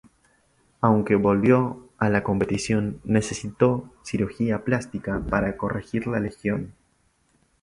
[0.79, 6.73] Aunque volvió a la competición, necesitó cirugía plástica para corregir la lesión.